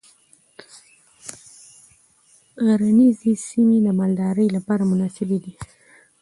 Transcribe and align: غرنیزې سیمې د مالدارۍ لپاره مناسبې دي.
غرنیزې 2.65 3.33
سیمې 3.47 3.77
د 3.85 3.87
مالدارۍ 3.99 4.47
لپاره 4.55 4.83
مناسبې 4.91 5.37
دي. 5.43 5.53